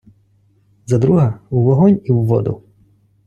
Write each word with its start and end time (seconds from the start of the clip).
За 0.87 0.97
друга— 0.99 1.39
у 1.49 1.61
вогонь 1.61 2.01
і 2.03 2.11
в 2.11 2.17
воду! 2.21 2.63